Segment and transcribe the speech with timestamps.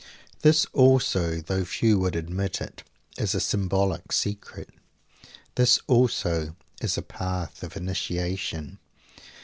[0.41, 2.81] This also, though few would admit it,
[3.19, 4.69] is a symbolic secret.
[5.53, 8.79] This also is a path of initiation.